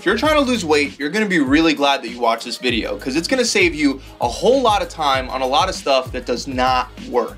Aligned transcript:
if 0.00 0.06
you're 0.06 0.16
trying 0.16 0.36
to 0.36 0.40
lose 0.40 0.64
weight, 0.64 0.98
you're 0.98 1.10
gonna 1.10 1.28
be 1.28 1.40
really 1.40 1.74
glad 1.74 2.02
that 2.02 2.08
you 2.08 2.18
watched 2.18 2.46
this 2.46 2.56
video 2.56 2.96
because 2.96 3.16
it's 3.16 3.28
gonna 3.28 3.44
save 3.44 3.74
you 3.74 4.00
a 4.22 4.26
whole 4.26 4.62
lot 4.62 4.80
of 4.80 4.88
time 4.88 5.28
on 5.28 5.42
a 5.42 5.46
lot 5.46 5.68
of 5.68 5.74
stuff 5.74 6.10
that 6.12 6.24
does 6.24 6.48
not 6.48 6.88
work. 7.10 7.36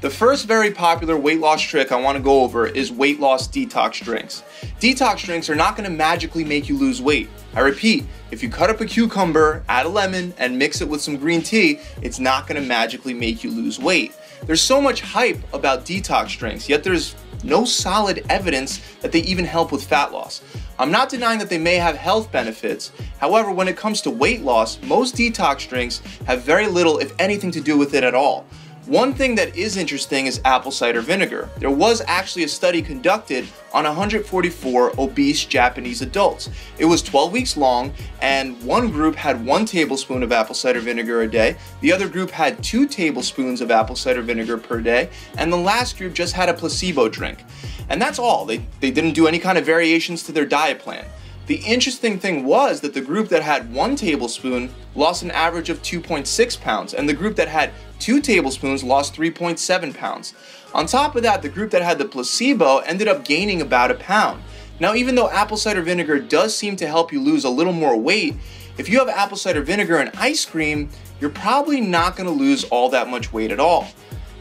The 0.00 0.08
first 0.08 0.46
very 0.46 0.70
popular 0.70 1.16
weight 1.16 1.40
loss 1.40 1.60
trick 1.60 1.90
I 1.90 2.00
wanna 2.00 2.20
go 2.20 2.42
over 2.44 2.68
is 2.68 2.92
weight 2.92 3.18
loss 3.18 3.48
detox 3.48 4.00
drinks. 4.00 4.44
Detox 4.78 5.24
drinks 5.24 5.50
are 5.50 5.56
not 5.56 5.74
gonna 5.76 5.90
magically 5.90 6.44
make 6.44 6.68
you 6.68 6.78
lose 6.78 7.02
weight. 7.02 7.28
I 7.52 7.62
repeat, 7.62 8.04
if 8.30 8.44
you 8.44 8.48
cut 8.48 8.70
up 8.70 8.80
a 8.80 8.86
cucumber, 8.86 9.64
add 9.68 9.84
a 9.84 9.88
lemon, 9.88 10.34
and 10.38 10.56
mix 10.56 10.80
it 10.80 10.88
with 10.88 11.00
some 11.00 11.16
green 11.16 11.42
tea, 11.42 11.80
it's 12.00 12.20
not 12.20 12.46
gonna 12.46 12.60
magically 12.60 13.12
make 13.12 13.42
you 13.42 13.50
lose 13.50 13.80
weight. 13.80 14.14
There's 14.46 14.60
so 14.60 14.80
much 14.80 15.00
hype 15.00 15.42
about 15.52 15.84
detox 15.84 16.38
drinks, 16.38 16.68
yet 16.68 16.84
there's 16.84 17.16
no 17.42 17.64
solid 17.64 18.24
evidence 18.28 18.80
that 19.00 19.10
they 19.10 19.20
even 19.20 19.44
help 19.44 19.72
with 19.72 19.84
fat 19.84 20.12
loss. 20.12 20.42
I'm 20.78 20.90
not 20.90 21.08
denying 21.08 21.38
that 21.38 21.48
they 21.48 21.58
may 21.58 21.76
have 21.76 21.96
health 21.96 22.32
benefits. 22.32 22.90
However, 23.18 23.52
when 23.52 23.68
it 23.68 23.76
comes 23.76 24.00
to 24.02 24.10
weight 24.10 24.42
loss, 24.42 24.82
most 24.82 25.14
detox 25.14 25.68
drinks 25.68 26.02
have 26.26 26.42
very 26.42 26.66
little, 26.66 26.98
if 26.98 27.12
anything, 27.20 27.52
to 27.52 27.60
do 27.60 27.78
with 27.78 27.94
it 27.94 28.02
at 28.02 28.14
all. 28.14 28.44
One 28.86 29.14
thing 29.14 29.34
that 29.36 29.56
is 29.56 29.78
interesting 29.78 30.26
is 30.26 30.42
apple 30.44 30.70
cider 30.70 31.00
vinegar. 31.00 31.48
There 31.56 31.70
was 31.70 32.02
actually 32.06 32.44
a 32.44 32.48
study 32.48 32.82
conducted 32.82 33.46
on 33.72 33.84
144 33.84 35.00
obese 35.00 35.46
Japanese 35.46 36.02
adults. 36.02 36.50
It 36.76 36.84
was 36.84 37.00
12 37.00 37.32
weeks 37.32 37.56
long, 37.56 37.94
and 38.20 38.62
one 38.62 38.90
group 38.90 39.16
had 39.16 39.42
one 39.42 39.64
tablespoon 39.64 40.22
of 40.22 40.32
apple 40.32 40.54
cider 40.54 40.80
vinegar 40.80 41.22
a 41.22 41.30
day, 41.30 41.56
the 41.80 41.94
other 41.94 42.10
group 42.10 42.30
had 42.30 42.62
two 42.62 42.86
tablespoons 42.86 43.62
of 43.62 43.70
apple 43.70 43.96
cider 43.96 44.20
vinegar 44.20 44.58
per 44.58 44.82
day, 44.82 45.08
and 45.38 45.50
the 45.50 45.56
last 45.56 45.96
group 45.96 46.12
just 46.12 46.34
had 46.34 46.50
a 46.50 46.54
placebo 46.54 47.08
drink. 47.08 47.42
And 47.88 48.02
that's 48.02 48.18
all. 48.18 48.44
They, 48.44 48.66
they 48.80 48.90
didn't 48.90 49.14
do 49.14 49.26
any 49.26 49.38
kind 49.38 49.56
of 49.56 49.64
variations 49.64 50.24
to 50.24 50.32
their 50.32 50.44
diet 50.44 50.78
plan. 50.78 51.06
The 51.46 51.56
interesting 51.56 52.18
thing 52.18 52.44
was 52.44 52.80
that 52.80 52.94
the 52.94 53.02
group 53.02 53.28
that 53.28 53.42
had 53.42 53.72
one 53.72 53.96
tablespoon 53.96 54.70
lost 54.94 55.22
an 55.22 55.30
average 55.30 55.68
of 55.68 55.82
2.6 55.82 56.60
pounds, 56.60 56.94
and 56.94 57.08
the 57.08 57.14
group 57.14 57.36
that 57.36 57.48
had 57.48 57.70
two 58.04 58.20
tablespoons 58.20 58.84
lost 58.84 59.14
3.7 59.14 59.94
pounds. 59.94 60.34
On 60.74 60.84
top 60.84 61.16
of 61.16 61.22
that, 61.22 61.40
the 61.40 61.48
group 61.48 61.70
that 61.70 61.80
had 61.80 61.96
the 61.96 62.04
placebo 62.04 62.80
ended 62.80 63.08
up 63.08 63.24
gaining 63.24 63.62
about 63.62 63.90
a 63.90 63.94
pound. 63.94 64.42
Now, 64.78 64.94
even 64.94 65.14
though 65.14 65.30
apple 65.30 65.56
cider 65.56 65.80
vinegar 65.80 66.18
does 66.18 66.54
seem 66.54 66.76
to 66.76 66.86
help 66.86 67.14
you 67.14 67.20
lose 67.22 67.44
a 67.44 67.48
little 67.48 67.72
more 67.72 67.96
weight, 67.96 68.36
if 68.76 68.90
you 68.90 68.98
have 68.98 69.08
apple 69.08 69.38
cider 69.38 69.62
vinegar 69.62 69.96
and 69.96 70.10
ice 70.18 70.44
cream, 70.44 70.90
you're 71.18 71.30
probably 71.30 71.80
not 71.80 72.14
going 72.14 72.26
to 72.26 72.34
lose 72.34 72.64
all 72.64 72.90
that 72.90 73.08
much 73.08 73.32
weight 73.32 73.50
at 73.50 73.58
all. 73.58 73.88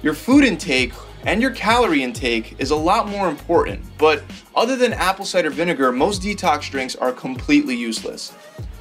Your 0.02 0.14
food 0.14 0.44
intake 0.44 0.92
and 1.26 1.42
your 1.42 1.52
calorie 1.52 2.04
intake 2.04 2.56
is 2.60 2.72
a 2.72 2.76
lot 2.76 3.08
more 3.08 3.30
important, 3.30 3.82
but 3.98 4.24
other 4.56 4.76
than 4.76 4.92
apple 4.92 5.24
cider 5.24 5.50
vinegar, 5.50 5.94
most 5.94 6.22
detox 6.22 6.70
drinks 6.70 6.98
are 6.98 7.14
completely 7.14 7.78
useless. 7.78 8.34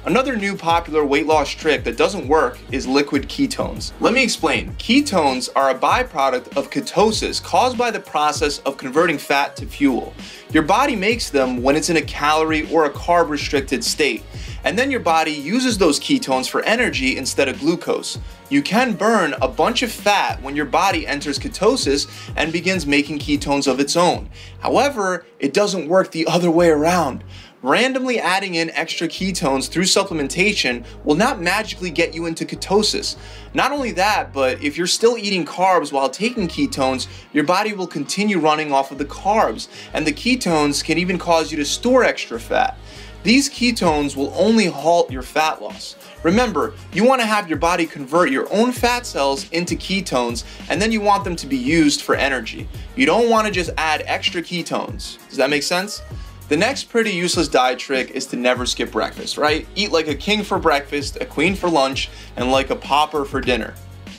Another 0.05 0.35
new 0.35 0.57
popular 0.57 1.05
weight 1.05 1.27
loss 1.27 1.49
trick 1.49 1.85
that 1.85 1.95
doesn't 1.95 2.27
work 2.27 2.59
is 2.71 2.85
liquid 2.85 3.29
ketones. 3.29 3.93
Let 4.01 4.13
me 4.13 4.21
explain. 4.21 4.73
Ketones 4.73 5.47
are 5.55 5.69
a 5.69 5.75
byproduct 5.75 6.57
of 6.57 6.69
ketosis 6.69 7.41
caused 7.41 7.77
by 7.77 7.89
the 7.89 8.01
process 8.01 8.59
of 8.59 8.75
converting 8.75 9.17
fat 9.17 9.55
to 9.55 9.65
fuel. 9.65 10.13
Your 10.49 10.63
body 10.63 10.97
makes 10.97 11.29
them 11.29 11.63
when 11.63 11.77
it's 11.77 11.89
in 11.89 11.95
a 11.95 12.01
calorie 12.01 12.69
or 12.69 12.83
a 12.83 12.89
carb 12.89 13.29
restricted 13.29 13.81
state 13.81 14.23
and 14.63 14.77
then 14.77 14.91
your 14.91 14.99
body 14.99 15.31
uses 15.31 15.77
those 15.77 15.99
ketones 15.99 16.49
for 16.49 16.61
energy 16.63 17.17
instead 17.17 17.49
of 17.49 17.59
glucose. 17.59 18.17
You 18.49 18.61
can 18.61 18.93
burn 18.93 19.33
a 19.41 19.47
bunch 19.47 19.83
of 19.83 19.91
fat 19.91 20.41
when 20.41 20.55
your 20.55 20.65
body 20.65 21.05
enters 21.05 21.37
ketosis 21.37 22.07
and 22.35 22.53
begins 22.53 22.85
making 22.85 23.19
ketones 23.19 23.67
of 23.67 23.79
its 23.79 23.95
own. 23.95 24.29
However, 24.59 25.25
it 25.39 25.53
doesn't 25.53 25.87
work 25.87 26.11
the 26.11 26.27
other 26.27 26.49
way 26.49 26.69
around. 26.69 27.23
Randomly 27.63 28.19
adding 28.19 28.55
in 28.55 28.71
extra 28.71 29.07
ketones 29.07 29.69
through 29.69 29.83
supplementation 29.83 30.83
will 31.05 31.15
not 31.15 31.41
magically 31.41 31.89
get 31.91 32.13
you 32.13 32.25
into 32.25 32.43
ketosis. 32.43 33.15
Not 33.53 33.71
only 33.71 33.93
that, 33.93 34.33
but 34.33 34.61
if 34.61 34.77
you're 34.77 34.85
still 34.85 35.17
eating 35.17 35.45
carbs 35.45 35.89
while 35.89 36.09
taking 36.09 36.49
ketones, 36.49 37.07
your 37.31 37.45
body 37.45 37.71
will 37.71 37.87
continue 37.87 38.37
running 38.37 38.73
off 38.73 38.91
of 38.91 38.97
the 38.97 39.05
carbs, 39.05 39.69
and 39.93 40.05
the 40.05 40.11
ketones 40.11 40.83
can 40.83 40.97
even 40.97 41.17
cause 41.17 41.51
you 41.51 41.57
to 41.57 41.63
store 41.63 42.03
extra 42.03 42.37
fat. 42.37 42.77
These 43.23 43.49
ketones 43.49 44.17
will 44.17 44.33
only 44.35 44.65
halt 44.65 45.09
your 45.09 45.21
fat 45.21 45.61
loss. 45.61 45.95
Remember, 46.23 46.73
you 46.91 47.05
want 47.05 47.21
to 47.21 47.25
have 47.25 47.47
your 47.47 47.57
body 47.57 47.85
convert 47.85 48.29
your 48.29 48.53
own 48.53 48.73
fat 48.73 49.05
cells 49.05 49.49
into 49.51 49.75
ketones 49.75 50.43
and 50.69 50.81
then 50.81 50.91
you 50.91 50.99
want 50.99 51.23
them 51.23 51.37
to 51.37 51.47
be 51.47 51.57
used 51.57 52.01
for 52.01 52.15
energy. 52.15 52.67
You 52.97 53.05
don't 53.05 53.29
want 53.29 53.47
to 53.47 53.53
just 53.53 53.69
add 53.77 54.03
extra 54.05 54.41
ketones. 54.41 55.25
Does 55.29 55.37
that 55.37 55.49
make 55.49 55.63
sense? 55.63 56.01
The 56.49 56.57
next 56.57 56.85
pretty 56.85 57.11
useless 57.11 57.47
diet 57.47 57.79
trick 57.79 58.11
is 58.11 58.25
to 58.27 58.35
never 58.35 58.65
skip 58.65 58.91
breakfast, 58.91 59.37
right? 59.37 59.65
Eat 59.75 59.91
like 59.91 60.07
a 60.07 60.15
king 60.15 60.43
for 60.43 60.59
breakfast, 60.59 61.17
a 61.21 61.25
queen 61.25 61.55
for 61.55 61.69
lunch, 61.69 62.09
and 62.35 62.51
like 62.51 62.69
a 62.69 62.75
pauper 62.75 63.23
for 63.23 63.39
dinner. 63.39 63.73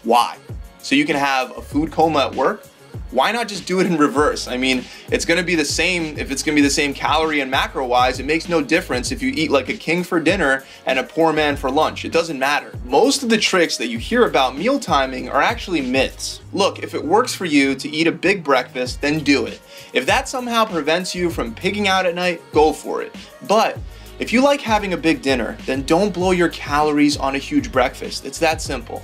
Why? 0.05 0.39
So 0.79 0.95
you 0.95 1.05
can 1.05 1.17
have 1.17 1.57
a 1.57 1.61
food 1.61 1.93
coma 1.93 2.21
at 2.21 2.35
work? 2.35 2.67
Why 3.15 3.31
not 3.31 3.47
just 3.47 3.65
do 3.65 3.79
it 3.79 3.87
in 3.87 3.97
reverse? 3.97 4.49
I 4.49 4.57
mean, 4.57 4.85
it's 5.11 5.25
gonna 5.25 5.45
be 5.45 5.55
the 5.55 5.65
same, 5.65 6.19
if 6.19 6.33
it's 6.33 6.43
gonna 6.43 6.57
be 6.57 6.61
the 6.61 6.69
same 6.69 6.93
calorie 6.93 7.41
and 7.41 7.51
macro 7.51 7.87
wise, 7.87 8.19
it 8.19 8.27
makes 8.27 8.49
no 8.49 8.61
difference 8.61 9.13
if 9.13 9.23
you 9.23 9.33
eat 9.35 9.53
like 9.53 9.69
a 9.69 9.75
king 9.75 10.03
for 10.03 10.19
dinner 10.19 10.65
and 10.85 10.99
a 10.99 11.05
poor 11.05 11.33
man 11.33 11.57
for 11.57 11.71
lunch. 11.71 12.05
It 12.05 12.11
doesn't 12.11 12.39
matter. 12.39 12.73
Most 12.85 13.23
of 13.23 13.29
the 13.29 13.39
tricks 13.39 13.77
that 13.77 13.87
you 13.87 13.99
hear 13.99 14.27
about 14.27 14.59
meal 14.59 14.81
timing 14.81 15.29
are 15.29 15.41
actually 15.41 15.81
myths. 15.81 16.41
Look, 16.53 16.83
if 16.83 16.93
it 16.93 17.05
works 17.05 17.33
for 17.33 17.45
you 17.45 17.77
to 17.77 17.89
eat 17.89 18.09
a 18.09 18.13
big 18.13 18.43
breakfast, 18.43 19.01
then 19.01 19.21
do 19.21 19.47
it. 19.47 19.61
If 19.93 20.07
that 20.07 20.29
somehow 20.29 20.65
prevents 20.65 21.15
you 21.15 21.31
from 21.31 21.55
pigging 21.55 21.87
out 21.87 22.07
at 22.07 22.17
night, 22.17 22.43
go 22.53 22.73
for 22.73 23.01
it. 23.01 23.15
But 23.47 23.79
if 24.19 24.33
you 24.33 24.43
like 24.43 24.61
having 24.61 24.93
a 24.93 24.97
big 24.97 25.23
dinner, 25.23 25.57
then 25.67 25.83
don't 25.85 26.13
blow 26.13 26.33
your 26.33 26.49
calories 26.49 27.17
on 27.17 27.37
a 27.37 27.39
huge 27.39 27.71
breakfast. 27.71 28.25
It's 28.27 28.41
that 28.41 28.61
simple. 28.61 29.03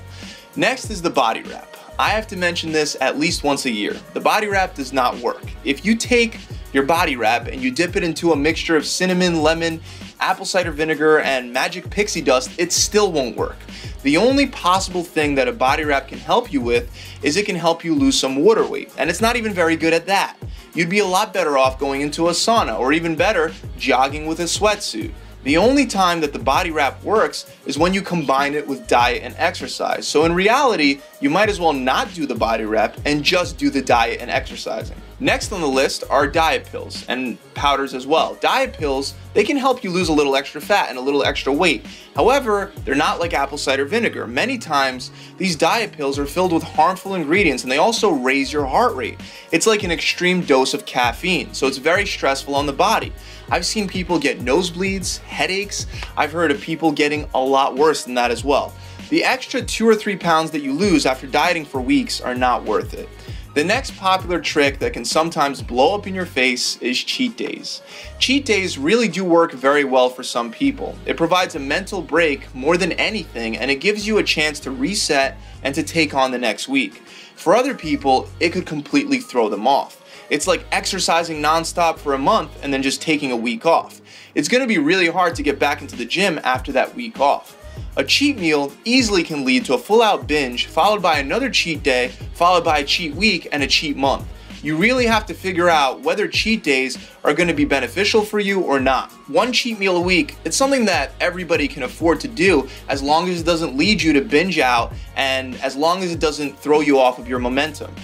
Next 0.57 0.91
is 0.91 1.01
the 1.01 1.11
body 1.11 1.43
wrap. 1.43 1.70
I 2.01 2.09
have 2.09 2.27
to 2.29 2.37
mention 2.37 2.73
this 2.73 2.97
at 3.03 3.19
least 3.19 3.45
once 3.45 3.67
a 3.67 3.71
year. 3.71 3.95
The 4.15 4.21
body 4.21 4.47
wrap 4.47 4.75
does 4.75 4.91
not 4.91 5.19
work. 5.19 5.43
If 5.65 5.85
you 5.85 5.95
take 5.95 6.39
your 6.73 6.85
body 6.85 7.15
wrap 7.15 7.47
and 7.47 7.61
you 7.61 7.71
dip 7.71 7.95
it 7.95 8.03
into 8.03 8.33
a 8.33 8.37
mixture 8.37 8.75
of 8.75 8.87
cinnamon, 8.87 9.43
lemon, 9.43 9.83
apple 10.19 10.47
cider 10.47 10.71
vinegar, 10.71 11.19
and 11.19 11.53
magic 11.53 11.91
pixie 11.91 12.23
dust, 12.23 12.59
it 12.59 12.73
still 12.73 13.13
won't 13.13 13.37
work. 13.37 13.59
The 14.03 14.17
only 14.17 14.47
possible 14.47 15.05
thing 15.05 15.35
that 15.35 15.47
a 15.47 15.53
body 15.53 15.85
wrap 15.85 16.09
can 16.09 16.19
help 16.19 16.51
you 16.51 16.63
with 16.63 16.91
is 17.23 17.37
it 17.37 17.45
can 17.45 17.55
help 17.55 17.85
you 17.85 17.95
lose 17.95 18.19
some 18.19 18.37
water 18.37 18.67
weight, 18.67 18.91
and 18.97 19.11
it's 19.11 19.21
not 19.21 19.37
even 19.37 19.53
very 19.53 19.77
good 19.77 19.93
at 19.93 20.07
that. 20.07 20.39
You'd 20.73 20.89
be 20.89 21.01
a 21.01 21.07
lot 21.07 21.35
better 21.35 21.59
off 21.59 21.79
going 21.79 22.01
into 22.01 22.29
a 22.29 22.33
sauna, 22.33 22.79
or 22.79 22.95
even 22.95 23.15
better, 23.15 23.53
jogging 23.77 24.25
with 24.25 24.41
a 24.41 24.45
sweatsuit. 24.45 25.13
The 25.43 25.57
only 25.57 25.87
time 25.87 26.21
that 26.21 26.35
the 26.35 26.39
body 26.39 26.71
wrap 26.71 27.03
works 27.03 27.51
is 27.65 27.79
when 27.79 27.95
you 27.95 28.03
combine 28.03 28.55
it 28.55 28.67
with 28.67 28.87
diet 28.87 29.23
and 29.23 29.35
exercise. 29.39 30.07
So 30.07 30.27
in 30.27 30.35
reality, 30.35 31.01
you 31.21 31.31
might 31.31 31.49
as 31.49 31.59
well 31.59 31.73
not 31.73 32.13
do 32.13 32.27
the 32.27 32.35
body 32.35 32.65
wrap 32.65 32.99
and 33.07 33.25
just 33.25 33.57
do 33.57 33.71
the 33.71 33.81
diet 33.81 34.21
and 34.21 34.31
exercising. 34.31 34.99
Next 35.23 35.53
on 35.53 35.61
the 35.61 35.69
list 35.69 36.03
are 36.09 36.27
diet 36.27 36.65
pills 36.65 37.05
and 37.07 37.37
powders 37.53 37.93
as 37.93 38.07
well. 38.07 38.39
Diet 38.41 38.73
pills, 38.73 39.13
they 39.35 39.45
can 39.45 39.59
help 39.59 39.85
you 39.85 39.91
lose 39.91 40.09
a 40.09 40.15
little 40.15 40.35
extra 40.35 40.63
fat 40.63 40.89
and 40.89 40.97
a 40.97 41.01
little 41.03 41.23
extra 41.23 41.53
weight. 41.53 41.85
However, 42.17 42.73
they're 42.87 42.95
not 42.95 43.21
like 43.21 43.35
apple 43.35 43.59
cider 43.59 43.85
vinegar. 43.85 44.27
Many 44.27 44.57
times, 44.57 45.11
these 45.37 45.57
diet 45.57 45.93
pills 45.93 46.19
are 46.19 46.25
filled 46.25 46.55
with 46.55 46.63
harmful 46.63 47.17
ingredients 47.17 47.65
and 47.65 47.71
they 47.71 47.77
also 47.77 48.13
raise 48.13 48.51
your 48.51 48.65
heart 48.65 48.97
rate. 48.97 49.21
It's 49.53 49.67
like 49.67 49.83
an 49.83 49.91
extreme 49.91 50.41
dose 50.41 50.73
of 50.73 50.87
caffeine, 50.87 51.53
so 51.53 51.67
it's 51.67 51.77
very 51.77 52.07
stressful 52.07 52.55
on 52.55 52.65
the 52.65 52.73
body. 52.73 53.13
I've 53.51 53.67
seen 53.67 53.89
people 53.89 54.19
get 54.19 54.41
nosebleeds, 54.41 55.19
headaches. 55.19 55.87
I've 56.17 56.33
heard 56.33 56.51
of 56.51 56.63
people 56.63 56.93
getting 56.93 57.29
a 57.35 57.41
lot 57.41 57.77
worse 57.77 58.05
than 58.05 58.15
that 58.15 58.31
as 58.31 58.43
well. 58.43 58.73
The 59.11 59.25
extra 59.25 59.61
two 59.61 59.87
or 59.89 59.97
three 59.97 60.17
pounds 60.17 60.51
that 60.53 60.63
you 60.63 60.73
lose 60.73 61.05
after 61.05 61.27
dieting 61.27 61.65
for 61.65 61.81
weeks 61.81 62.21
are 62.21 62.35
not 62.35 62.65
worth 62.65 62.95
it. 62.95 63.09
The 63.53 63.65
next 63.65 63.97
popular 63.97 64.41
trick 64.41 64.79
that 64.79 64.93
can 64.93 65.05
sometimes 65.05 65.61
blow 65.61 65.97
up 65.97 66.07
in 66.07 66.15
your 66.15 66.25
face 66.25 66.77
is 66.77 66.97
cheat 67.03 67.37
days. 67.37 67.83
Cheat 68.21 68.45
days 68.45 68.79
really 68.79 69.09
do 69.09 69.25
work 69.25 69.51
very 69.51 69.83
well 69.83 70.09
for 70.09 70.23
some 70.23 70.53
people. 70.53 70.97
It 71.05 71.17
provides 71.17 71.57
a 71.57 71.59
mental 71.59 72.01
break 72.01 72.55
more 72.55 72.77
than 72.77 72.93
anything 72.93 73.57
and 73.57 73.69
it 73.69 73.81
gives 73.81 74.07
you 74.07 74.19
a 74.19 74.23
chance 74.23 74.61
to 74.61 74.71
reset 74.71 75.37
and 75.65 75.75
to 75.75 75.83
take 75.83 76.15
on 76.15 76.31
the 76.31 76.39
next 76.39 76.69
week. 76.69 77.03
For 77.35 77.57
other 77.57 77.75
people, 77.75 78.29
it 78.39 78.51
could 78.51 78.67
completely 78.67 79.19
throw 79.19 79.49
them 79.49 79.67
off. 79.67 80.01
It's 80.31 80.47
like 80.47 80.65
exercising 80.71 81.43
nonstop 81.43 81.99
for 81.99 82.15
a 82.15 82.19
month 82.19 82.57
and 82.63 82.73
then 82.73 82.83
just 82.85 83.03
taking 83.03 83.33
a 83.33 83.37
week 83.37 83.67
off. 83.67 84.01
It's 84.37 84.49
gonna 84.49 84.69
be 84.69 84.79
really 84.79 85.09
hard 85.09 85.35
to 85.35 85.43
get 85.43 85.59
back 85.59 85.83
into 85.83 85.97
the 85.97 86.05
gym 86.05 86.39
after 86.45 86.71
that 86.71 86.95
week 86.95 87.19
off. 87.19 87.57
A 87.97 88.05
cheat 88.05 88.39
meal 88.39 88.73
easily 88.85 89.23
can 89.23 89.45
lead 89.45 89.65
to 89.67 89.75
a 89.75 89.79
full 89.79 90.03
out 90.03 90.27
binge, 90.27 90.67
followed 90.67 91.03
by 91.03 91.19
another 91.19 91.51
cheat 91.51 91.83
day, 91.83 92.09
followed 92.35 92.65
by 92.65 92.79
a 92.79 92.85
cheat 92.85 93.15
week 93.15 93.49
and 93.53 93.63
a 93.63 93.67
cheat 93.67 93.97
month. 93.97 94.27
You 94.63 94.77
really 94.77 95.07
have 95.07 95.25
to 95.27 95.35
figure 95.35 95.71
out 95.71 96.01
whether 96.03 96.29
cheat 96.29 96.63
days 96.63 96.99
are 97.25 97.33
going 97.33 97.49
to 97.49 97.55
be 97.55 97.65
beneficial 97.65 98.23
for 98.23 98.39
you 98.39 98.61
or 98.61 98.79
not. 98.79 99.11
One 99.29 99.53
cheat 99.53 99.79
meal 99.79 99.97
a 99.97 100.01
week, 100.01 100.37
it's 100.45 100.57
something 100.57 100.85
that 100.85 101.13
everybody 101.19 101.67
can 101.67 101.85
afford 101.85 102.21
to 102.21 102.29
do 102.29 102.69
as 102.89 103.03
long 103.03 103.29
as 103.31 103.41
it 103.41 103.45
doesn't 103.45 103.77
lead 103.77 104.03
you 104.03 104.13
to 104.13 104.21
binge 104.21 104.59
out 104.59 104.93
and 105.17 105.55
as 105.63 105.77
long 105.77 106.03
as 106.03 106.13
it 106.13 106.21
doesn't 106.21 106.59
throw 106.59 106.81
you 106.81 106.99
off 106.99 107.19
of 107.19 107.27
your 107.27 107.39
momentum. 107.39 107.95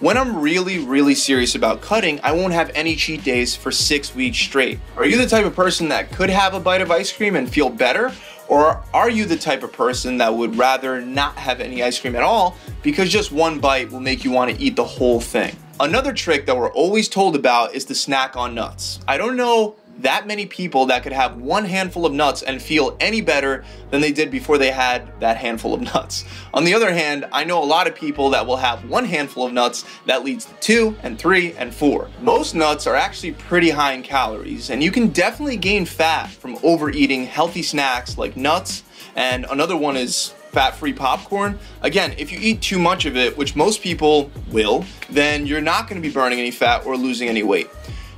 When 0.00 0.18
I'm 0.18 0.40
really, 0.40 0.80
really 0.80 1.14
serious 1.14 1.54
about 1.54 1.80
cutting, 1.80 2.18
I 2.24 2.32
won't 2.32 2.52
have 2.52 2.72
any 2.74 2.96
cheat 2.96 3.22
days 3.22 3.54
for 3.54 3.70
six 3.70 4.12
weeks 4.12 4.38
straight. 4.38 4.80
Are 4.96 5.06
you 5.06 5.16
the 5.16 5.26
type 5.26 5.46
of 5.46 5.54
person 5.54 5.88
that 5.90 6.10
could 6.10 6.30
have 6.30 6.52
a 6.52 6.58
bite 6.58 6.80
of 6.80 6.90
ice 6.90 7.12
cream 7.12 7.36
and 7.36 7.48
feel 7.48 7.70
better? 7.70 8.12
Or 8.48 8.82
are 8.92 9.08
you 9.08 9.24
the 9.24 9.36
type 9.36 9.62
of 9.62 9.72
person 9.72 10.18
that 10.18 10.34
would 10.34 10.56
rather 10.56 11.00
not 11.00 11.36
have 11.36 11.60
any 11.60 11.80
ice 11.80 12.00
cream 12.00 12.16
at 12.16 12.22
all 12.24 12.56
because 12.82 13.08
just 13.08 13.30
one 13.30 13.60
bite 13.60 13.92
will 13.92 14.00
make 14.00 14.24
you 14.24 14.32
want 14.32 14.50
to 14.50 14.60
eat 14.60 14.74
the 14.74 14.84
whole 14.84 15.20
thing? 15.20 15.56
Another 15.78 16.12
trick 16.12 16.44
that 16.46 16.56
we're 16.56 16.72
always 16.72 17.08
told 17.08 17.36
about 17.36 17.72
is 17.72 17.84
to 17.84 17.94
snack 17.94 18.36
on 18.36 18.52
nuts. 18.52 18.98
I 19.06 19.16
don't 19.16 19.36
know 19.36 19.76
that 19.98 20.26
many 20.26 20.46
people 20.46 20.86
that 20.86 21.02
could 21.02 21.12
have 21.12 21.36
one 21.36 21.64
handful 21.64 22.04
of 22.04 22.12
nuts 22.12 22.42
and 22.42 22.60
feel 22.60 22.96
any 23.00 23.20
better 23.20 23.64
than 23.90 24.00
they 24.00 24.12
did 24.12 24.30
before 24.30 24.58
they 24.58 24.70
had 24.70 25.08
that 25.20 25.36
handful 25.36 25.74
of 25.74 25.80
nuts. 25.94 26.24
On 26.52 26.64
the 26.64 26.74
other 26.74 26.92
hand, 26.92 27.26
I 27.32 27.44
know 27.44 27.62
a 27.62 27.64
lot 27.64 27.86
of 27.86 27.94
people 27.94 28.30
that 28.30 28.46
will 28.46 28.56
have 28.56 28.88
one 28.88 29.04
handful 29.04 29.46
of 29.46 29.52
nuts 29.52 29.84
that 30.06 30.24
leads 30.24 30.46
to 30.46 30.54
two 30.60 30.96
and 31.02 31.18
three 31.18 31.52
and 31.54 31.74
four. 31.74 32.10
Most 32.20 32.54
nuts 32.54 32.86
are 32.86 32.96
actually 32.96 33.32
pretty 33.32 33.70
high 33.70 33.92
in 33.92 34.02
calories 34.02 34.70
and 34.70 34.82
you 34.82 34.90
can 34.90 35.08
definitely 35.08 35.56
gain 35.56 35.84
fat 35.84 36.30
from 36.30 36.58
overeating 36.62 37.24
healthy 37.24 37.62
snacks 37.62 38.18
like 38.18 38.36
nuts 38.36 38.82
and 39.16 39.46
another 39.50 39.76
one 39.76 39.96
is 39.96 40.34
fat-free 40.54 40.92
popcorn. 40.92 41.58
Again, 41.82 42.14
if 42.16 42.30
you 42.30 42.38
eat 42.40 42.62
too 42.62 42.78
much 42.78 43.06
of 43.06 43.16
it, 43.16 43.36
which 43.36 43.56
most 43.56 43.82
people 43.82 44.30
will, 44.50 44.84
then 45.10 45.46
you're 45.46 45.60
not 45.60 45.88
gonna 45.88 46.00
be 46.00 46.10
burning 46.10 46.38
any 46.38 46.52
fat 46.52 46.86
or 46.86 46.96
losing 46.96 47.28
any 47.28 47.42
weight. 47.42 47.68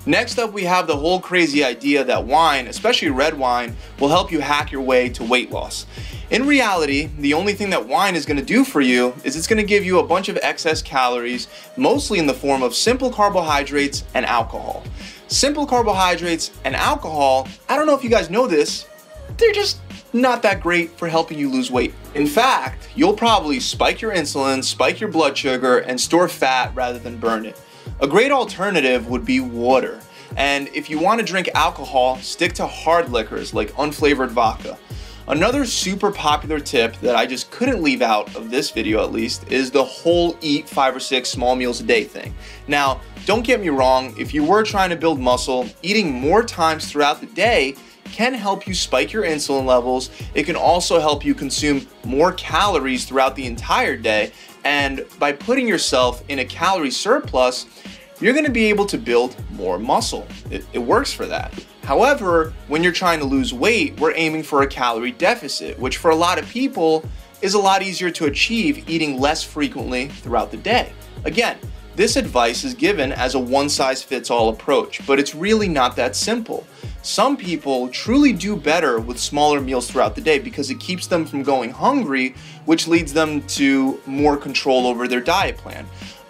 Next 0.08 0.38
up, 0.38 0.52
we 0.52 0.62
have 0.62 0.86
the 0.86 0.96
whole 0.96 1.18
crazy 1.18 1.64
idea 1.64 2.04
that 2.04 2.24
wine, 2.24 2.68
especially 2.68 3.10
red 3.10 3.36
wine, 3.36 3.76
will 3.98 4.08
help 4.08 4.30
you 4.30 4.38
hack 4.38 4.70
your 4.70 4.82
way 4.82 5.08
to 5.08 5.24
weight 5.24 5.50
loss. 5.50 5.84
In 6.30 6.46
reality, 6.46 7.10
the 7.18 7.34
only 7.34 7.54
thing 7.54 7.70
that 7.70 7.88
wine 7.88 8.14
is 8.14 8.24
to 8.24 8.44
do 8.44 8.64
for 8.64 8.80
you 8.80 9.16
is 9.24 9.36
it's 9.36 9.48
to 9.58 9.64
give 9.64 9.84
you 9.84 9.98
a 9.98 10.06
bunch 10.06 10.28
of 10.28 10.38
excess 10.42 10.80
calories, 10.80 11.48
mostly 11.76 12.20
in 12.20 12.26
the 12.26 12.34
form 12.34 12.62
of 12.62 12.72
simple 12.72 13.10
carbohydrates 13.10 14.04
and 14.14 14.24
alcohol. 14.24 14.84
Simple 15.26 15.66
carbohydrates 15.66 16.52
and 16.64 16.76
alcohol, 16.76 17.48
I 17.68 17.74
don't 17.74 17.86
know 17.86 17.96
if 17.96 18.04
you 18.04 18.10
guys 18.10 18.30
know 18.30 18.46
this, 18.46 18.86
they're 19.38 19.52
just 19.52 19.80
not 20.12 20.40
that 20.42 20.60
great 20.60 20.96
for 20.96 21.08
helping 21.08 21.36
you 21.36 21.50
lose 21.50 21.70
weight. 21.70 21.92
In 22.14 22.28
fact, 22.28 22.88
you'll 22.94 23.12
probably 23.12 23.58
spike 23.58 24.00
your 24.00 24.14
insulin, 24.14 24.62
spike 24.62 25.00
your 25.00 25.10
blood 25.10 25.36
sugar, 25.36 25.78
and 25.78 26.00
store 26.00 26.28
fat 26.28 26.72
rather 26.76 27.00
than 27.00 27.18
burn 27.18 27.44
it. 27.44 27.60
A 27.98 28.06
great 28.06 28.30
alternative 28.30 29.08
would 29.08 29.24
be 29.24 29.40
water. 29.40 30.00
And 30.36 30.68
if 30.74 30.90
you 30.90 30.98
want 30.98 31.18
to 31.18 31.24
drink 31.24 31.48
alcohol, 31.54 32.16
stick 32.18 32.52
to 32.54 32.66
hard 32.66 33.08
liquors 33.08 33.54
like 33.54 33.72
unflavored 33.72 34.28
vodka. 34.28 34.76
Another 35.28 35.64
super 35.64 36.12
popular 36.12 36.60
tip 36.60 36.94
that 37.00 37.16
I 37.16 37.24
just 37.24 37.50
couldn't 37.50 37.82
leave 37.82 38.02
out 38.02 38.36
of 38.36 38.50
this 38.50 38.70
video 38.70 39.02
at 39.02 39.12
least 39.12 39.50
is 39.50 39.70
the 39.70 39.82
whole 39.82 40.36
eat 40.42 40.68
five 40.68 40.94
or 40.94 41.00
six 41.00 41.30
small 41.30 41.56
meals 41.56 41.80
a 41.80 41.84
day 41.84 42.04
thing. 42.04 42.34
Now, 42.68 43.00
don't 43.24 43.46
get 43.46 43.62
me 43.62 43.70
wrong, 43.70 44.14
if 44.18 44.34
you 44.34 44.44
were 44.44 44.62
trying 44.62 44.90
to 44.90 44.96
build 44.96 45.18
muscle, 45.18 45.66
eating 45.82 46.12
more 46.12 46.44
times 46.44 46.90
throughout 46.90 47.20
the 47.20 47.26
day 47.28 47.76
can 48.04 48.34
help 48.34 48.66
you 48.68 48.74
spike 48.74 49.12
your 49.12 49.24
insulin 49.24 49.64
levels. 49.64 50.10
It 50.34 50.44
can 50.44 50.54
also 50.54 51.00
help 51.00 51.24
you 51.24 51.34
consume 51.34 51.86
more 52.04 52.32
calories 52.34 53.04
throughout 53.04 53.34
the 53.34 53.46
entire 53.46 53.96
day 53.96 54.32
and 54.66 55.04
by 55.20 55.30
putting 55.30 55.68
yourself 55.68 56.24
in 56.28 56.40
a 56.40 56.44
calorie 56.44 56.90
surplus, 56.90 57.66
you're 58.20 58.34
gonna 58.34 58.50
be 58.50 58.64
able 58.64 58.84
to 58.86 58.98
build 58.98 59.36
more 59.52 59.78
muscle. 59.78 60.26
It, 60.50 60.66
it, 60.72 60.80
works 60.80 61.12
for 61.12 61.24
that. 61.26 61.54
However, 61.84 62.52
when 62.66 62.82
you're 62.82 62.90
trying 62.90 63.20
to 63.20 63.24
lose 63.24 63.54
weight, 63.54 64.00
we're 64.00 64.14
aiming 64.16 64.42
for 64.42 64.62
a 64.62 64.66
calorie 64.66 65.12
deficit, 65.12 65.78
which 65.78 65.98
for 65.98 66.10
a 66.10 66.16
lot 66.16 66.36
of 66.36 66.48
people 66.48 67.04
is 67.42 67.54
a 67.54 67.58
lot 67.60 67.80
easier 67.84 68.10
to 68.10 68.24
achieve 68.24 68.90
eating 68.90 69.20
less 69.20 69.44
frequently 69.44 70.08
throughout 70.08 70.50
the 70.50 70.56
day. 70.56 70.92
Again, 71.24 71.58
this 71.96 72.16
advice 72.16 72.62
is 72.62 72.74
given 72.74 73.10
as 73.10 73.34
a 73.34 73.38
one 73.38 73.70
size 73.70 74.02
fits 74.02 74.30
all 74.30 74.50
approach, 74.50 75.04
but 75.06 75.18
it's 75.18 75.34
really 75.34 75.66
not 75.66 75.96
that 75.96 76.14
simple. 76.14 76.66
Some 77.00 77.38
people 77.38 77.88
truly 77.88 78.34
do 78.34 78.54
better 78.54 79.00
with 79.00 79.18
smaller 79.18 79.62
meals 79.62 79.90
throughout 79.90 80.14
the 80.14 80.20
day 80.20 80.38
because 80.38 80.68
it 80.68 80.78
keeps 80.78 81.06
them 81.06 81.24
from 81.24 81.42
going 81.42 81.70
hungry, 81.70 82.34
which 82.66 82.86
leads 82.86 83.14
them 83.14 83.42
to 83.48 83.98
more 84.04 84.36
control 84.36 84.86
over 84.86 85.08
their 85.08 85.22
diet 85.22 85.56
plan. 85.56 85.86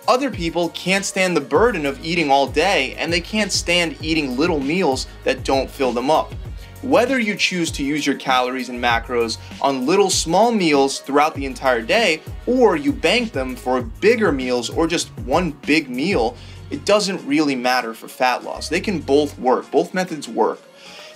Other 0.07 0.31
people 0.31 0.69
can't 0.69 1.05
stand 1.05 1.37
the 1.37 1.41
burden 1.41 1.85
of 1.85 2.05
eating 2.05 2.31
all 2.31 2.47
day 2.47 2.95
and 2.97 3.13
they 3.13 3.21
can't 3.21 3.51
stand 3.51 3.97
eating 4.01 4.37
little 4.37 4.61
meals 4.61 5.09
that 5.25 5.43
don't 5.43 5.69
fill 5.69 5.91
them 5.91 6.13
up. 6.13 6.33
Whether 6.83 7.19
you 7.19 7.35
choose 7.35 7.71
to 7.73 7.83
use 7.83 8.07
your 8.07 8.17
calories 8.17 8.69
and 8.69 8.83
macros 8.83 9.39
on 9.63 9.87
little 9.87 10.11
small 10.11 10.53
meals 10.53 11.01
throughout 11.01 11.35
the 11.35 11.47
entire 11.47 11.83
day 11.83 12.21
or 12.47 12.77
you 12.77 12.93
bank 12.93 13.33
them 13.33 13.57
for 13.57 13.83
bigger 13.83 14.31
meals 14.31 14.69
or 14.69 14.87
just 14.87 15.09
one 15.21 15.53
big 15.67 15.89
meal, 15.89 16.37
it 16.71 16.85
doesn't 16.85 17.27
really 17.27 17.57
matter 17.57 17.95
for 17.95 18.09
fat 18.09 18.45
loss. 18.45 18.69
They 18.69 18.81
can 18.81 18.99
both 18.99 19.39
work, 19.39 19.71
both 19.71 19.95
methods 19.95 20.29
work. 20.29 20.61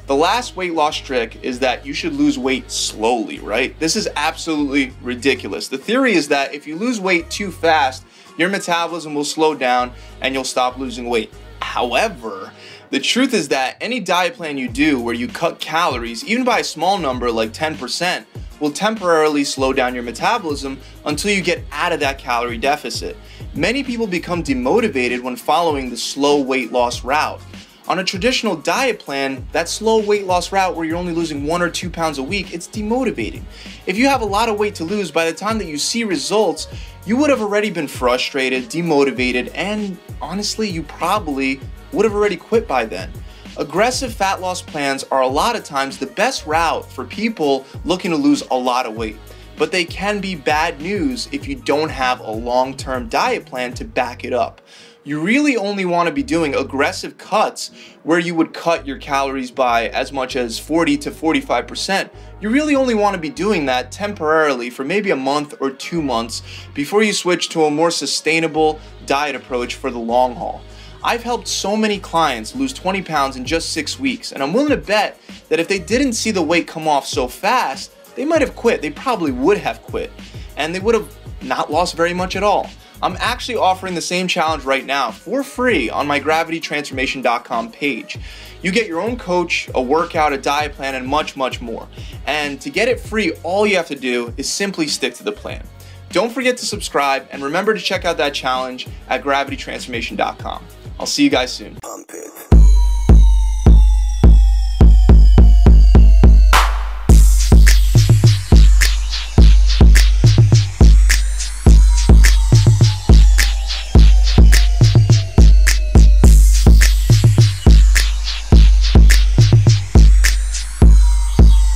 The 0.07 0.17
last 0.17 0.57
weight 0.57 0.75
loss 0.75 0.97
trick 0.97 1.39
is 1.43 1.59
that 1.61 1.85
you 1.85 1.93
should 1.93 2.15
lose 2.15 2.39
weight 2.39 2.71
slowly, 2.71 3.39
right? 3.39 3.79
This 3.79 3.97
is 3.97 4.09
absolutely 4.17 4.93
ridiculous. 5.03 5.69
The 5.69 5.79
theory 5.79 6.15
is 6.15 6.27
that 6.29 6.55
if 6.55 6.67
you 6.67 6.75
lose 6.75 7.01
weight 7.01 7.31
too 7.31 7.53
fast, 7.53 8.05
your 8.37 8.49
metabolism 8.49 9.15
will 9.15 9.25
slow 9.25 9.55
down 9.55 9.93
and 10.21 10.35
you'll 10.35 10.45
stop 10.45 10.79
losing 10.79 11.09
weight. 11.09 11.33
However, 11.71 12.51
the 12.91 12.99
truth 12.99 13.33
is 13.33 13.47
that 13.51 13.77
any 13.81 14.01
diet 14.01 14.35
plan 14.35 14.59
you 14.59 14.69
do 14.69 15.01
where 15.01 15.15
you 15.15 15.29
cut 15.29 15.61
calories, 15.61 16.25
even 16.25 16.45
by 16.45 16.59
a 16.59 16.65
small 16.65 16.99
number 16.99 17.31
like 17.31 17.53
10%, 17.53 18.25
will 18.59 18.73
temporarily 18.73 19.45
slow 19.45 19.73
down 19.73 19.95
your 19.95 20.03
metabolism 20.03 20.81
until 21.05 21.31
you 21.31 21.41
get 21.41 21.63
out 21.71 21.93
of 21.93 22.01
that 22.01 22.19
calorie 22.19 22.59
deficit. 22.59 23.17
Many 23.55 23.85
people 23.85 24.09
become 24.09 24.43
demotivated 24.43 25.23
when 25.23 25.37
following 25.37 25.91
the 25.91 25.97
slow 25.97 26.43
weight 26.43 26.73
loss 26.73 27.05
route. 27.05 27.41
On 27.87 28.01
a 28.01 28.05
traditional 28.05 28.57
diet 28.57 28.99
plan, 28.99 29.47
that 29.53 29.69
slow 29.69 30.05
weight 30.05 30.27
loss 30.27 30.51
route 30.51 30.75
where 30.75 30.85
you're 30.85 30.97
only 30.97 31.13
losing 31.13 31.47
one 31.47 31.63
or 31.63 31.71
two 31.71 31.89
pounds 31.89 32.19
a 32.19 32.23
week, 32.23 32.53
it's 32.53 32.67
demotivating. 32.69 33.43
If 33.87 33.97
you 33.97 34.09
have 34.09 34.23
a 34.23 34.27
lot 34.27 34.49
of 34.49 34.59
weight 34.59 34.75
to 34.77 34.85
lose, 34.85 35.11
by 35.11 35.25
the 35.25 35.37
time 35.37 35.59
that 35.59 35.67
you 35.67 35.79
see 35.79 36.03
results, 36.03 36.67
you 37.07 37.17
would 37.17 37.31
have 37.31 37.41
already 37.41 37.71
been 37.71 37.89
frustrated, 37.89 38.65
demotivated, 38.65 39.51
and 39.55 39.99
honestly, 40.21 40.69
you 40.69 40.83
probably 40.83 41.61
would 41.93 42.05
have 42.05 42.15
already 42.15 42.37
quit 42.37 42.69
by 42.69 42.85
then. 42.85 43.11
Aggressive 43.57 44.15
fat 44.15 44.41
loss 44.41 44.63
plans 44.63 45.05
are 45.11 45.23
a 45.23 45.27
lot 45.27 45.57
of 45.57 45.65
times 45.65 45.99
the 45.99 46.07
best 46.07 46.47
route 46.47 46.91
for 46.91 47.05
people 47.05 47.67
looking 47.85 48.11
to 48.11 48.17
lose 48.17 48.43
a 48.51 48.57
lot 48.57 48.87
of 48.87 48.95
weight 48.95 49.17
but 49.61 49.71
they 49.71 49.85
can 49.85 50.23
be 50.23 50.35
bad 50.35 50.81
news 50.81 51.29
if 51.33 51.47
you 51.47 51.55
don't 51.55 51.91
have 51.91 52.19
a 52.21 52.31
long 52.31 52.75
term 52.75 53.07
diet 53.11 53.45
plan 53.45 53.75
to 53.75 53.85
back 53.85 54.25
it 54.25 54.33
up 54.33 54.63
you 55.11 55.21
really 55.21 55.57
only 55.57 55.85
want 55.85 56.07
to 56.07 56.15
be 56.15 56.23
doing 56.23 56.55
aggressive 56.55 57.19
cuts 57.19 57.73
where 58.05 58.21
you 58.21 58.33
would 58.33 58.55
cut 58.55 58.87
your 58.87 58.97
calories 58.97 59.51
by 59.51 59.89
as 59.89 60.13
much 60.13 60.37
as 60.37 60.57
40 60.57 60.97
to 60.99 61.11
45%. 61.11 62.09
You 62.41 62.49
really 62.49 62.77
only 62.77 62.95
want 62.95 63.15
to 63.15 63.21
be 63.21 63.29
doing 63.29 63.67
that 63.67 63.91
temporarily 63.91 64.71
for 64.71 64.85
maybe 64.85 65.11
a 65.11 65.17
month 65.17 65.55
or 65.61 65.73
two 65.73 66.01
months 66.01 66.43
before 66.75 67.03
you 67.03 67.13
switch 67.13 67.49
to 67.49 67.65
a 67.65 67.71
more 67.73 67.91
sustainable 67.91 68.79
diet 69.05 69.35
approach 69.35 69.75
for 69.75 69.91
the 69.91 69.99
long 69.99 70.37
haul. 70.37 70.63
I've 71.03 71.25
helped 71.25 71.49
so 71.49 71.77
many 71.77 71.99
clients 71.99 72.55
lose 72.55 72.73
20 72.73 73.03
pounds 73.03 73.35
in 73.35 73.45
just 73.45 73.73
six 73.73 73.99
weeks, 73.99 74.31
and 74.31 74.41
I'm 74.41 74.53
willing 74.53 74.69
to 74.69 74.77
bet 74.77 75.21
that 75.49 75.59
if 75.59 75.67
they 75.67 75.81
didn't 75.81 76.13
see 76.13 76.31
the 76.31 76.41
weight 76.41 76.69
come 76.69 76.87
off 76.87 77.05
so 77.05 77.27
fast, 77.27 77.91
they 78.15 78.25
might 78.25 78.43
have 78.43 78.55
quit. 78.55 78.81
They 78.81 78.91
probably 78.91 79.33
would 79.33 79.59
have 79.59 79.83
quit, 79.83 80.13
and 80.57 80.73
they 80.73 80.79
would 80.79 80.95
have 80.95 81.13
not 81.43 81.69
lost 81.69 81.97
very 81.97 82.15
much 82.15 82.37
at 82.37 82.45
all. 82.45 82.71
I'm 83.03 83.17
actually 83.19 83.57
offering 83.57 83.95
the 83.95 84.01
same 84.01 84.29
challenge 84.29 84.65
right 84.65 84.85
now 84.85 85.11
for 85.11 85.43
free 85.43 85.89
on 85.91 86.07
my 86.07 86.21
gravitytransformation.com 86.21 87.73
page. 87.73 88.19
You 88.63 88.73
get 88.73 88.87
your 88.87 89.01
own 89.01 89.17
coach, 89.17 89.71
a 89.75 89.81
workout, 89.81 90.33
a 90.33 90.39
diet 90.39 90.73
plan, 90.73 90.95
and 90.95 91.07
much, 91.07 91.37
much 91.37 91.61
more. 91.61 91.89
And 92.27 92.61
to 92.61 92.71
get 92.71 92.89
it 92.89 93.01
free, 93.01 93.33
all 93.43 93.67
you 93.67 93.77
have 93.77 93.89
to 93.89 93.97
do 93.97 94.35
is 94.37 94.49
simply 94.49 94.87
stick 94.87 95.15
to 95.15 95.25
the 95.25 95.33
plan. 95.33 95.65
Don't 96.11 96.31
forget 96.31 96.57
to 96.59 96.67
subscribe 96.67 97.27
and 97.31 97.43
remember 97.43 97.73
to 97.73 97.81
check 97.81 98.05
out 98.05 98.17
that 98.19 98.35
challenge 98.35 98.87
at 99.09 99.23
gravitytransformation.com. 99.23 100.67
I'll 100.99 101.07
see 101.07 101.25
you 101.25 101.31
guys 101.31 101.53
soon. 101.53 101.79